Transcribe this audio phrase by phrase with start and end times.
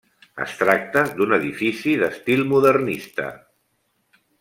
[0.45, 3.33] Es tracta d'un edifici d'estil modernista.